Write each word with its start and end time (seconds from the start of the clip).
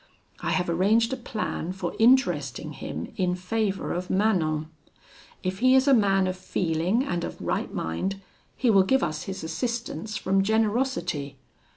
I 0.39 0.49
have 0.49 0.67
arranged 0.67 1.13
a 1.13 1.15
plan 1.15 1.73
for 1.73 1.93
interesting 1.99 2.73
him 2.73 3.13
in 3.17 3.35
favour 3.35 3.93
of 3.93 4.09
Manon. 4.09 4.65
If 5.43 5.59
he 5.59 5.75
is 5.75 5.87
a 5.87 5.93
man 5.93 6.25
of 6.25 6.35
feeling 6.35 7.03
and 7.03 7.23
of 7.23 7.39
right 7.39 7.71
mind, 7.71 8.19
he 8.57 8.71
will 8.71 8.81
give 8.81 9.03
us 9.03 9.25
his 9.25 9.43
assistance 9.43 10.17
from 10.17 10.41
generosity. 10.41 11.35